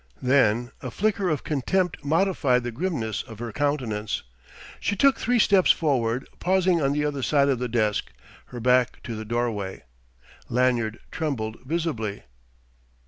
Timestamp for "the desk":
7.59-8.09